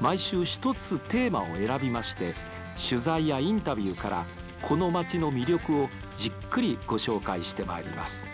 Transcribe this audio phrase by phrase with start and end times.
[0.00, 2.34] 毎週一つテーマを選びまして
[2.88, 4.26] 取材やインタビューから
[4.62, 8.26] この街の魅力をじっくりご紹介してまいります。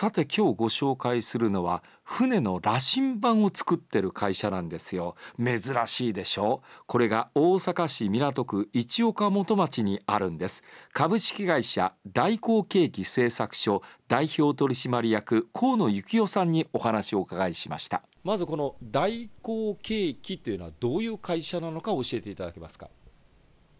[0.00, 5.16] さて今日ご紹介するのは船の羅針盤を作ってる会社なんですよ。
[5.44, 6.62] 珍しいでしょ？
[6.62, 10.62] うこれが大阪市港区市岡元町にあるんです。
[10.92, 18.04] 株式会社大光景気製作所代表取締役河野幸雄さんにお話をお伺いしました。
[18.22, 22.88] まずこの大光景気というのはどういう会社なのか教えていただけますか？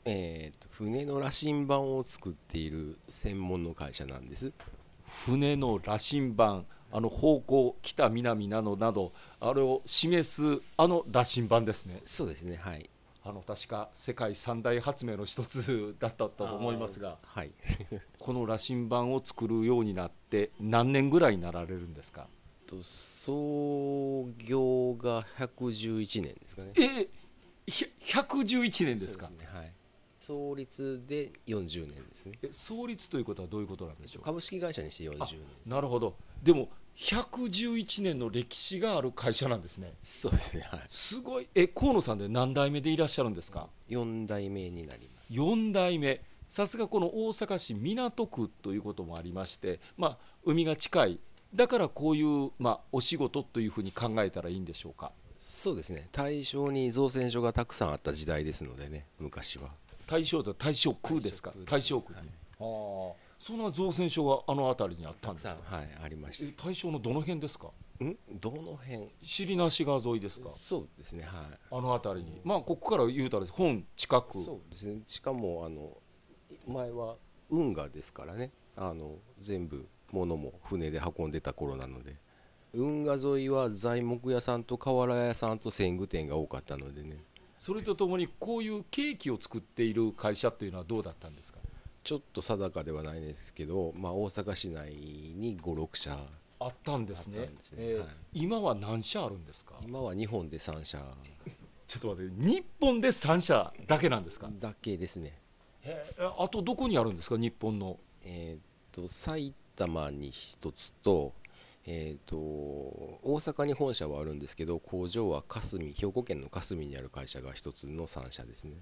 [0.05, 4.53] えーと船の羅針盤を作っている専門の会社なんです。
[5.09, 12.01] 船の羅針盤あの方向北南などなどあれを示すあの羅針盤ですね。
[12.07, 12.89] そうですねはい。
[13.25, 17.53] あの確か世界三大発明の一つだったと思いますが、はい、
[18.19, 22.27] この羅針盤を作るようになって何年ぐらいになられるんですか？
[22.67, 26.73] と創業が111年ですかね。
[26.77, 27.09] え
[27.67, 29.73] 111年ですか、ね、はい
[30.29, 32.39] 創立で40年ですね。
[32.53, 34.25] 創立ということはどういうことなんでしょう？
[34.25, 36.17] 株式会社にして40年なるほど。
[36.43, 39.95] でも111年の歴史がある会社なんですね。
[40.03, 40.81] そうですねはい。
[40.91, 41.49] すごい。
[41.55, 45.33] え河野さんで何代目でいらっしゃるんですか？4代目になります。
[45.33, 46.21] 4代目。
[46.47, 51.21] さすがこの大阪市港区ということもありましてまあ海が近い。
[51.55, 55.13] だからこういう、まあ、お仕事というふうに考えたらいいんでしょうか？
[55.39, 56.09] そうですね。
[56.13, 59.69] 大正に造船所がたくさんあった時代ですのでね昔は
[60.09, 61.53] 大正と大正区ですか？
[61.67, 63.29] 大正区に、はい、ああ。
[63.39, 65.57] そんな造船所があの辺りにあったんですか？
[65.65, 66.67] はいありました。
[66.67, 67.69] 大正のどの辺ですか？
[68.03, 68.17] ん？
[68.41, 69.09] どの辺？
[69.23, 70.51] 尻なし川沿いですか？
[70.57, 71.33] そうですねはい。
[71.71, 72.41] あの辺りに。
[72.43, 74.43] まあここから言うたら本近く。
[74.43, 75.03] そうですね。
[75.07, 75.97] しかもあの
[76.67, 77.17] 前は
[77.51, 78.51] 運河ですからね。
[78.77, 82.17] あの全部物も船で運んでた頃なので。
[82.75, 87.17] 運河沿いは材木屋さんと瓦屋さんと鮮具店が多かったのでね
[87.59, 91.59] それとともにこういうケーキを作っている会社というのはどうだったんですか？
[92.05, 96.19] ちょっと定かではないんですけど、まあ、大阪市内に56社
[96.61, 97.39] あったんですね。
[97.41, 97.49] ね。
[97.77, 98.09] えーはい。
[98.33, 99.75] 今は何社あるんですか？
[99.83, 100.99] 今は日本で3社。
[101.87, 104.49] ちょっと待って日本で3社だけなんですか？
[104.59, 105.39] だけですね。
[105.83, 107.37] へーあとどこにあるんですか？
[107.37, 107.99] 日本の。
[108.31, 111.33] えー、と埼玉に1つと,、
[111.91, 118.77] えー、と大阪に本社はあるんですけど工場は霞兵庫県の霞にある会社が1つの3社ですね。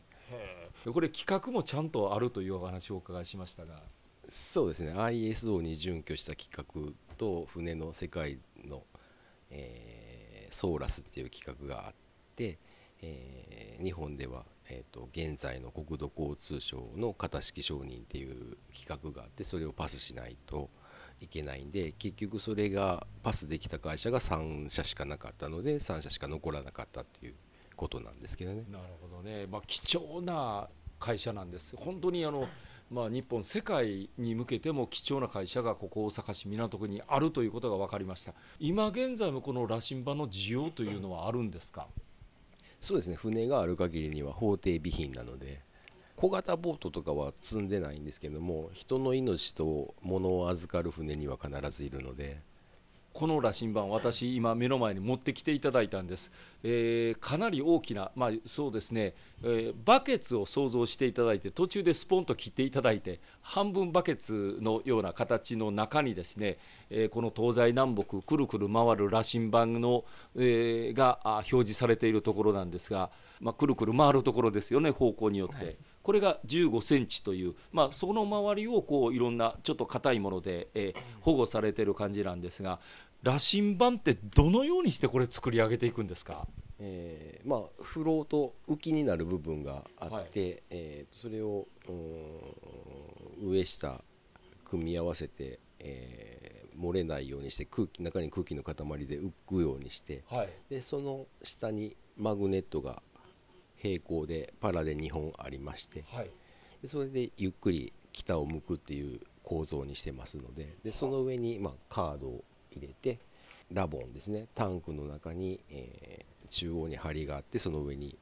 [0.93, 3.81] これ企画もちゃんとあるというお話をお伺いしましたが。
[4.29, 4.93] そうですね。
[4.93, 8.83] ISO に準拠した企画と船の世界の、
[9.51, 10.07] えー
[10.49, 11.95] ソーラスっていう企画があっ
[12.37, 12.59] て、
[13.03, 20.71] えー日本では、えー、と現在の国土交通省の型式承認っていう企画があってそれをパスしないと
[21.21, 27.35] いけないんで結局それがパスできた会社が3社しかなかったので3社しか残らなかったっていう
[27.75, 28.65] ことなんですけどね。
[28.71, 30.69] なるほどね、まあ、貴重な
[30.99, 31.77] 会社なんです。
[31.77, 32.47] 本当にあの、
[32.91, 38.33] まあ、日本世界に向けても貴重な会社がここ大阪市港区にあるということが分かりました。
[38.59, 41.87] 今現在もこの羅針盤の需要というのはあるんですか？
[42.81, 43.17] そうですね。
[43.17, 45.61] 船がある限りには法定備品なので
[46.17, 52.41] 小型ボートとかは積んでないんですけども人の命と物を預かる船には必ずいるので。
[53.17, 56.31] この羅針盤私今目の前に持ってきていただいたんです、
[56.63, 66.59] えーかなり大きなまあそうですね、えーバケツを想像していただいて途中でスポンと切っていただいて半分バケツのような形の中にですね、
[66.91, 70.05] えーこの東西南北くるくる回る羅針盤の、
[70.37, 73.09] えーが表示されているところなんですが、
[73.41, 75.65] まあ、くるくる回るところですよね方向によって。
[75.65, 75.77] はい
[76.07, 82.79] これが15センチという、まあ、その周りをこういろんなちょっと硬いもので、えー保護されている感じなんですが
[83.25, 86.47] 羅針盤ってどのようにしてこれ作り上げていくんですか？
[86.79, 91.67] えーまあフロート浮きになる部分があって、えーそれを
[93.43, 94.01] 上下
[94.65, 98.75] 組み合わせて、えー漏れないようにして空気中に空気の塊
[99.07, 100.51] で浮くようにしてはい。
[100.69, 103.03] でその下にマグネットが
[103.87, 106.31] 平行でパラで2本ありましてはい。
[106.83, 113.19] でそれでゆっくり北を向くっていう構造にしてますのででその上に、まあ、カードを入れて
[113.73, 114.47] ラボンですね。
[114.55, 118.17] タンクの中に、えー中央に針があってその上に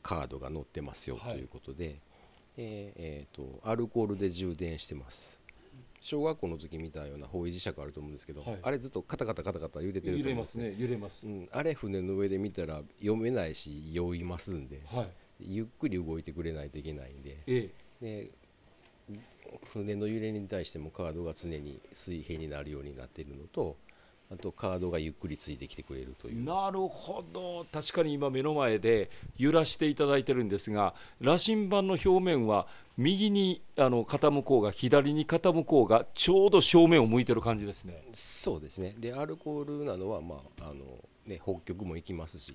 [0.00, 1.98] カードが載ってますよはいということで、で
[2.56, 5.37] えーとアルコールで充電してます
[6.00, 8.58] 小学校の時見たような方位磁石あると思うんですけど、はい。
[8.62, 10.70] あれずっとカタカタカタカタ揺れてる揺れまと思うんですすね。
[10.70, 15.08] ね揺れます、うん、あれ船の上で見たら読めないし酔いますんではい。
[15.40, 17.38] ゆっくり動いてくれないといけないんで。
[17.46, 17.70] え。
[18.00, 18.30] で
[19.72, 23.76] 船の揺れに対してもカードが常に水平になるようになっているのと
[24.30, 26.44] あとカードがゆっくりついてきてくれるとえいう。
[26.44, 27.66] なるほど。
[27.72, 32.66] 確かに今目の前で揺らしていただいてるんですが羅針盤の表面は
[32.98, 38.04] 右にあの傾こうが左に傾こうがちょうど正面を向いてる感じですね。
[38.12, 38.94] そうですね。
[38.98, 40.84] でアルコールなのは、まああの
[41.26, 42.54] ね、北極も行きますし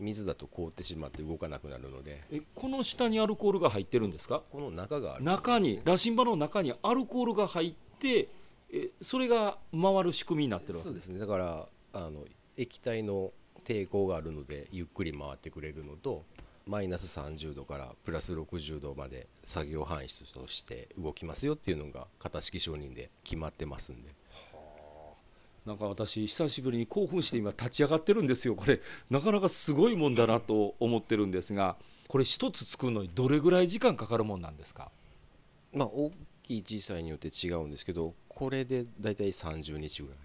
[0.00, 2.22] 水だと凍ってしまって動かなくなるので。
[2.32, 4.42] えこの下にアルコールが入ってるんですか？
[4.50, 5.24] この中がある。
[5.24, 8.28] 中に羅針盤の中にアルコールが入って
[8.72, 10.84] えそれが回る仕組みになってるわけ？
[10.84, 11.18] そうですね。
[11.18, 12.24] だからあの
[12.56, 13.32] 液体の
[13.64, 16.24] 抵抗があるのでゆっくり回ってくれるのと
[16.66, 24.14] マイナス30度からプラス60度まで作業範囲として動きますよっていうのが型式承認で決まってますんで。
[25.66, 28.80] なんか私久しぶりに興奮して今立ち上がってるんですよこれ。
[29.10, 31.76] なかなかすごいもんだなと思ってるんですが
[32.08, 34.90] これ一つ作るのにどれぐらい時間かかるもんなんですか？
[35.74, 36.12] まあ大
[36.50, 40.18] きい小さいによって違うんですけどこれでだいたい30日ぐらい。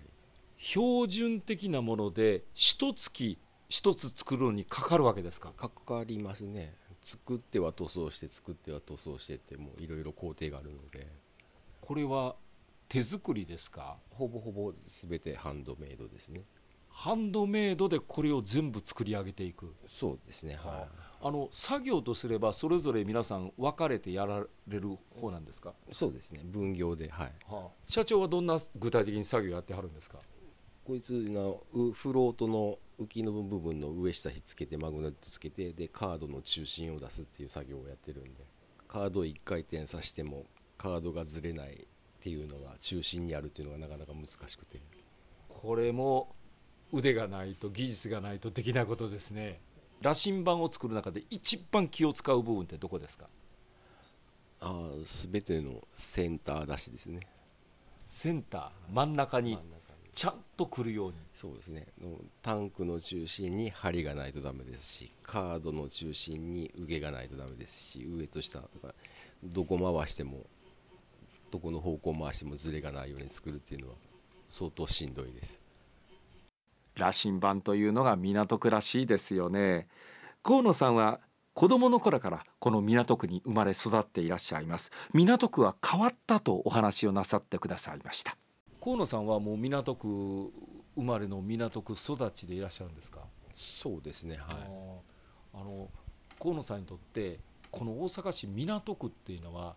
[0.57, 3.37] 標準的なもので一月
[3.69, 5.51] 一つ作るのにかかるわけですか？
[5.51, 6.73] かかりますね。
[7.01, 11.07] 作っては塗装して作っては塗装してってもういろいろ工程があるので。
[11.81, 12.35] これは
[12.89, 13.97] 手作りですか？
[14.09, 16.41] ほぼほぼ全てハンドメイドですね
[16.97, 19.75] ハンドメイドでこれを全部作り上げていく。
[19.85, 20.87] そうですねはい、は
[21.21, 27.31] あの作業とすればそれぞれ皆さん分かれてやられる方なんですか、そうですね分業ではい。
[27.85, 30.19] 社長はどんな具体的に作業やってはるんですか？
[30.85, 38.29] こいつのうフロートの浮きの部分の上下ひっつけてマグネットつけてでカードの中心を出すっていう作業をやってるんで
[38.87, 40.45] カードを1回転させても
[40.77, 41.77] カードがずれないっ
[42.21, 44.79] ていうのが中心にあるっていうのがなかなか難しくて。
[45.49, 46.35] これも
[46.91, 49.59] 腕がないと技術がないとできないことですね。
[50.01, 53.25] 羅針盤を作る中で一番気を使う部分ってどこですか？
[54.61, 57.21] ああ全てのセンター出しですね。
[58.03, 59.57] センター真ん中に
[60.13, 61.15] ちゃんと来るように。
[61.33, 61.87] そうですね。
[62.41, 68.61] タンクの中心に針がないとダメですしカードの中心に受けがないとダメですし上と下
[69.43, 70.45] どこ回しても
[71.51, 73.95] どこの方向回してもズレがないように作るっていうのは
[74.49, 75.59] 相当しんどいです
[76.97, 79.87] 羅針盤というのが港区らしいですよね。
[80.43, 81.19] 河野さんは
[81.53, 84.91] 子供の頃からこの港区に生まれ育っていらっしゃいます。
[85.13, 88.37] 港区は変わったとお話をなさってくださいました。
[88.81, 90.51] 河野さんはもう港区
[90.95, 93.19] 生まれの港区育ちでいらっしゃるんですか？
[93.53, 94.55] そうですねはい。
[95.53, 95.89] あの
[96.41, 97.39] 河野さんにとって
[97.71, 99.75] この大阪市港区っていうのは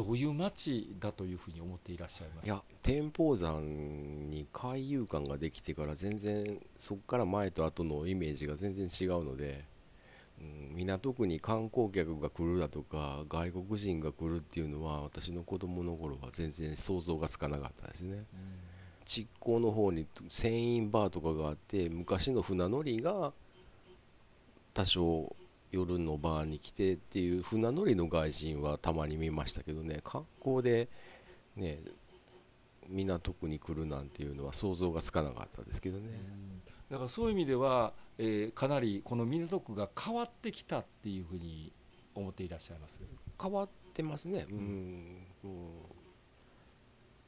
[0.00, 3.60] どういう街だというふうに思っていらっしゃいますいや天保山
[4.30, 9.62] に海遊館ができてから全然そこから前と後のイメージが全然違うので、
[10.40, 18.24] うん、港区に観光客が来るだとか外国人が来るっていうのは私の子供の頃は全然想像がつかなかったですね。
[19.04, 23.34] 築港の方に船員バーとかがあって昔の船乗りが
[24.72, 25.36] 多少
[25.70, 30.00] 夜のバーに来てっていう船乗りの外人はたまに見ましたけどね。
[30.02, 30.88] 観光で
[31.56, 31.80] ね
[32.88, 36.10] 港区に来るなんていうのは想像がつかなかったですけどね。
[36.90, 41.72] だからそういう意味では、えー、かなりこの港区が変わってきたっていうふうに
[42.16, 43.00] 思っていらっしゃいます？
[43.40, 44.46] 変わってますね。
[44.50, 45.76] うん、うん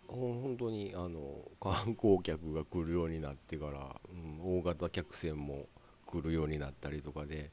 [0.09, 5.69] 本当にあの観光客が来るようになってから、うん、大型客船も
[6.07, 7.51] 来るようになったりとかで、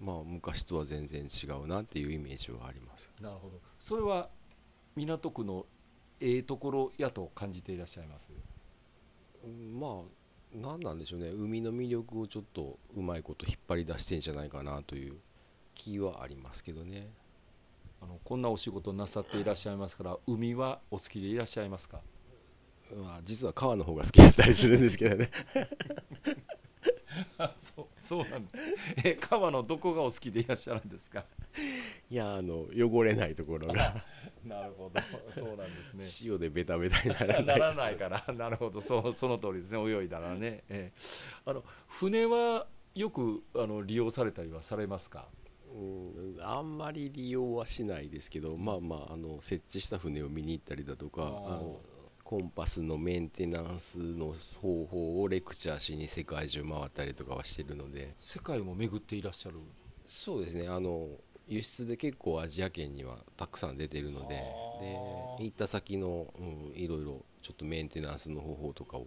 [0.00, 3.10] まあ、昔とは全然違うなっていうイメージはあります。
[3.20, 3.60] なるほど。
[3.80, 4.28] それは
[4.94, 5.66] 港区の
[6.20, 8.30] ええところやと感じていらっしゃいます、
[9.44, 9.90] うん、まあ
[10.54, 11.28] 何なんでしょうね。
[11.28, 15.16] 海の魅力をちょっとうまいこと引っ張り出してんじゃないかなという
[15.74, 17.10] 気はありますけどね。
[18.00, 22.00] あのこんなお仕事なさっていらっしゃいますから海はお好きでいらっしゃいますか、
[22.94, 25.30] まあ、実は川の方が好きだったりするんですけどね
[27.56, 28.48] そうそうなん
[29.04, 31.24] え川のどこがお好きでいらっしゃるんですか？
[32.10, 34.04] いやあの汚れないところが。
[34.44, 35.00] なるほど。
[35.32, 36.30] そうなんですね。
[36.30, 37.44] 塩でベタベタにならない。
[37.46, 38.24] ならないから。
[38.34, 38.80] なるほど。
[38.80, 39.80] そうその通りですね。
[39.82, 45.28] 泳いだらね、えー、あの船はよくあの利用されたりはされますか？
[45.74, 51.80] うんあんまり利用はしないですけどまあまああの設置した船を見に行ったりだとかあの
[52.28, 58.14] コンパスのメンテナンスの方法をレクチャーしに世界中回ったりとかはしてるので。
[58.18, 59.58] 世界も巡っていらっしゃる？
[60.08, 60.66] そうですね。
[60.66, 61.06] あの
[61.46, 64.42] 輸出で結構アジア圏にはたくさん出てるので。
[65.38, 69.06] で行った先の、うん、いろいろちょっとメンテナンスの方法とかを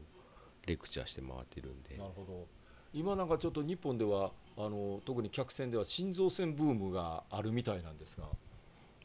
[0.65, 1.97] レクチャーして回ってるんで。
[1.97, 2.47] なるほど。
[2.93, 8.23] 今なんかちょっと日本ではあの特に客船では心臓船ブームがあるみたいなんですが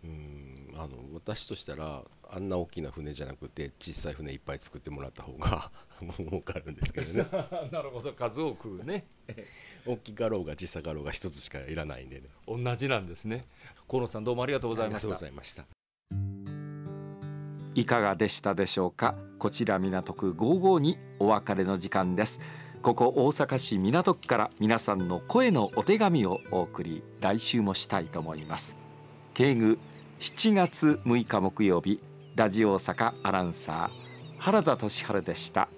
[0.04, 5.70] うんあの私としたらあんな大きな船じゃなくて小さい船いっぱい作ってもらった方が
[6.18, 7.26] 儲かるんですけどね。
[7.70, 8.12] なるほど。
[8.12, 9.06] 数多くね。
[9.86, 12.28] 大きかろうが小さかろうが一つしかいらないんでね。
[12.48, 13.46] 同じなんですね。
[13.88, 15.08] 河野さんどうもありがとうございました。
[15.08, 15.64] ありがとうございました。
[17.74, 19.14] いかがでしたでしょうか？
[19.38, 22.40] こちら港区55にお別れの時間です。
[22.82, 28.76] ここ大阪市港区から皆さんの声のお手紙をお送り来週もしたいと思います。
[29.34, 29.78] 敬具
[30.24, 32.00] 7月6日木曜日
[32.34, 35.68] ラジオ大阪アナウンサー原田俊晴でした。